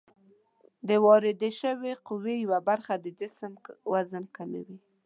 [0.87, 3.53] د واردې شوې قوې یوه برخه د جسم
[3.91, 4.77] وزن کموي.